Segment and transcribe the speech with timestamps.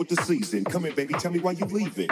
[0.00, 0.64] with the season.
[0.64, 2.08] Come here, baby, tell me why you leaving.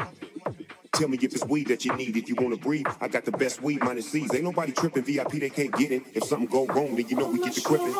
[0.93, 2.17] Tell me if it's weed that you need.
[2.19, 4.32] If you wanna breathe, I got the best weed minus C's.
[4.35, 5.05] Ain't nobody tripping.
[5.05, 6.02] VIP they can't get it.
[6.12, 7.94] If something go wrong, then you know we get the gripping.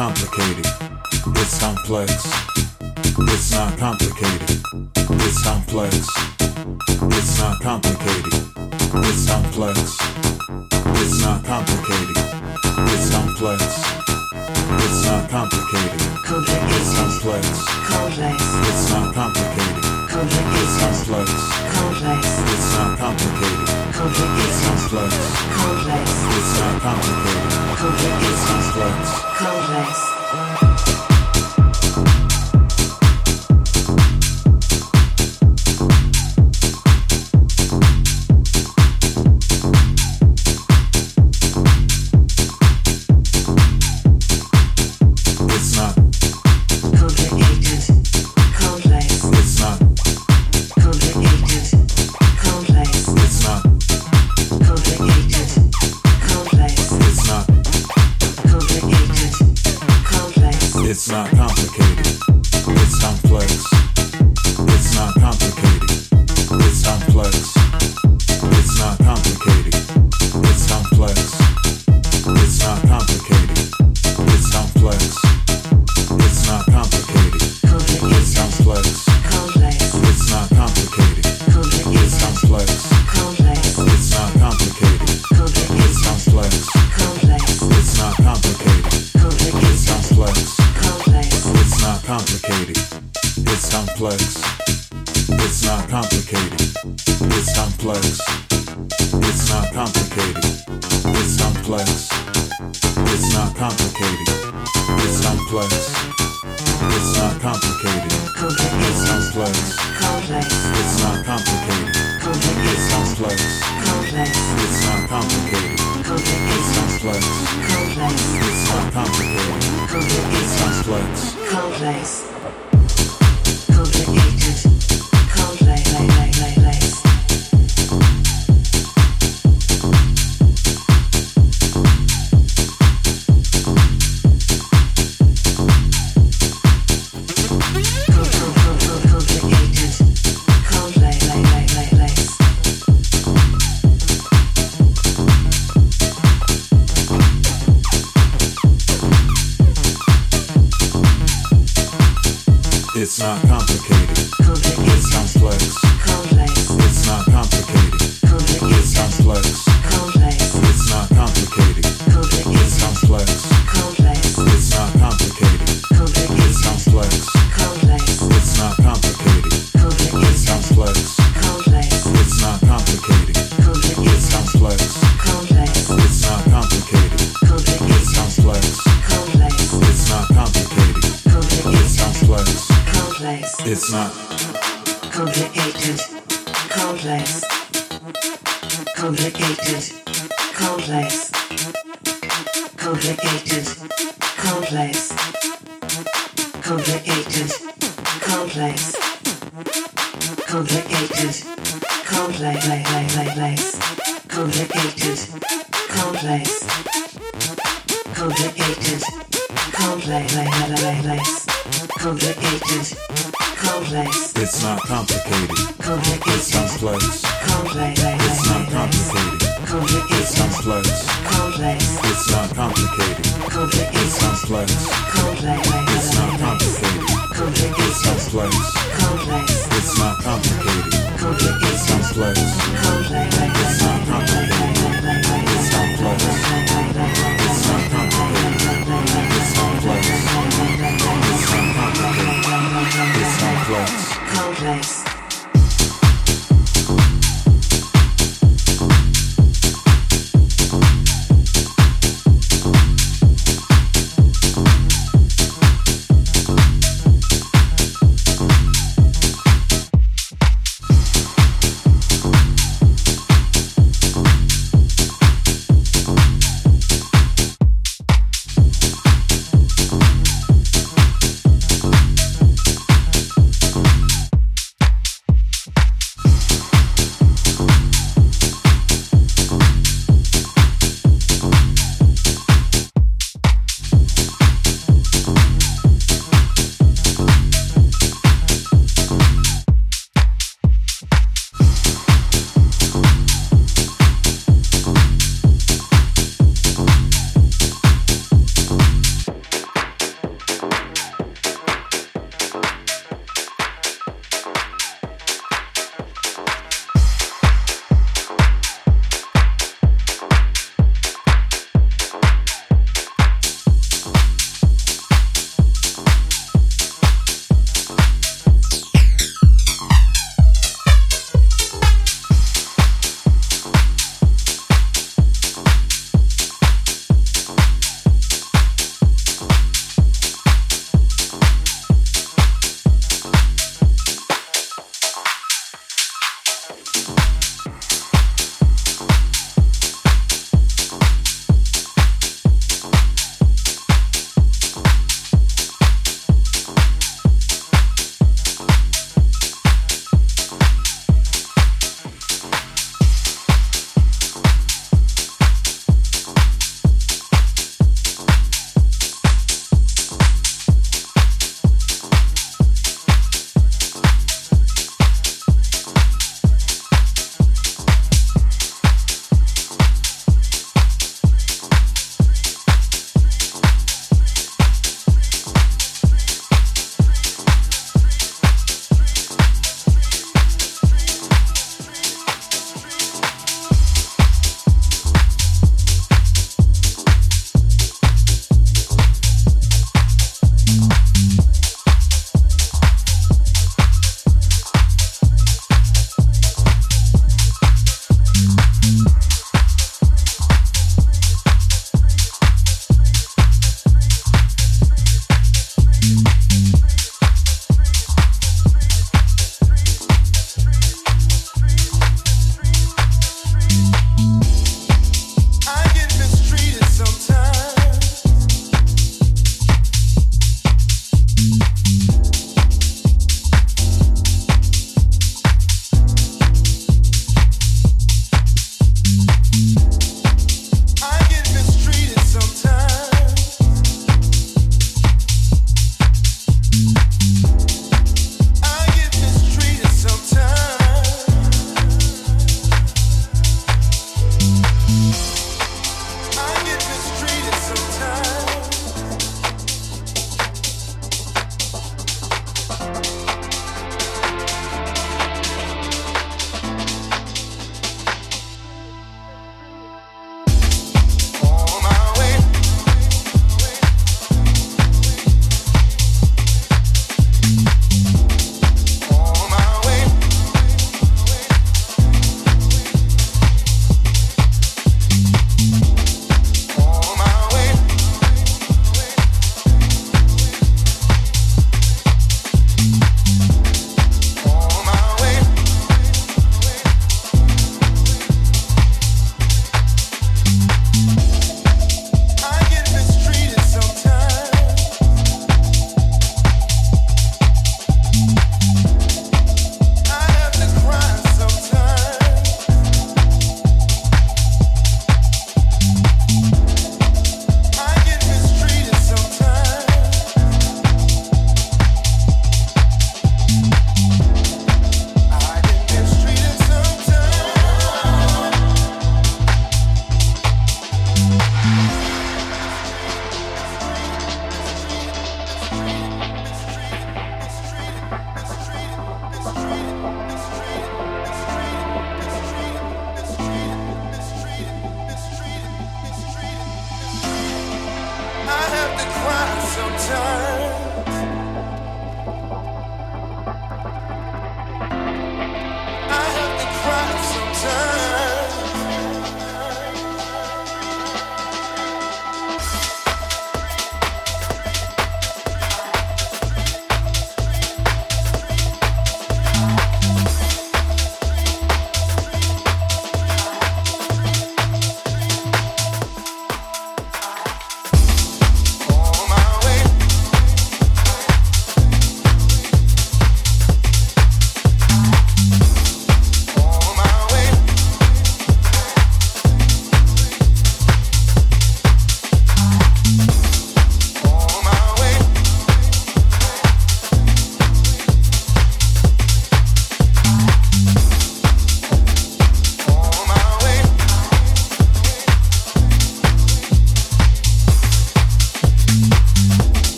[0.00, 0.64] complicated.
[1.36, 2.10] It's complex.
[2.80, 4.62] It's not complicated.
[4.96, 6.08] It's complex.
[7.18, 8.32] It's not complicated.
[9.04, 9.76] It's complex.
[10.96, 12.16] It's not complicated.
[12.88, 13.60] It's complex.
[14.80, 16.00] It's not complicated.
[16.00, 17.44] It's complex.
[18.68, 19.84] It's not complicated.
[20.08, 21.30] It's complex.
[22.48, 22.98] It's not.
[22.98, 24.49] Complicated
[24.90, 25.14] complex.
[25.54, 26.10] Complex.
[26.10, 27.78] It's not complicated.
[27.78, 28.24] Complex.
[28.26, 29.22] It's uh, complex.
[29.38, 30.19] Complex.